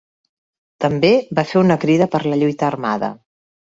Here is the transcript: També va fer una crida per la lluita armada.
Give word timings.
També 0.85 1.11
va 1.39 1.43
fer 1.49 1.61
una 1.63 1.77
crida 1.85 2.07
per 2.17 2.23
la 2.31 2.41
lluita 2.45 2.67
armada. 2.71 3.13